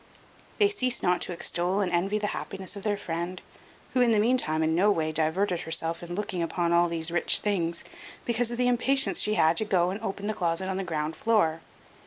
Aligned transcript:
They 0.57 0.67
ceased 0.67 1.03
not 1.03 1.21
to 1.21 1.31
extol 1.31 1.79
and 1.79 1.91
envy 1.91 2.17
the 2.17 2.25
happiness 2.33 2.75
of 2.75 2.81
their 2.81 2.97
friend, 2.97 3.39
who 3.93 4.01
in 4.01 4.11
the 4.11 4.17
meantime 4.17 4.63
in 4.63 4.73
no 4.73 4.89
way 4.89 5.11
diverted 5.11 5.59
herself 5.59 6.01
in 6.01 6.15
looking 6.15 6.41
upon 6.41 6.73
all 6.73 6.89
these 6.89 7.11
rich 7.11 7.37
things, 7.37 7.83
because 8.25 8.49
of 8.49 8.57
the 8.57 8.67
impatience 8.67 9.21
she 9.21 9.35
had 9.35 9.57
to 9.57 9.63
go 9.65 9.91
and 9.91 10.01
open 10.01 10.25
the 10.25 10.33
closet 10.33 10.69
on 10.69 10.77
the 10.77 10.83
ground 10.83 11.15
floor. 11.15 11.61